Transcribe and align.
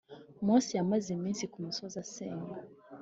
Mose 0.45 0.71
yamaze 0.77 1.07
iminsi 1.17 1.43
ku 1.51 1.57
musozi 1.65 1.95
asenga 2.03 2.55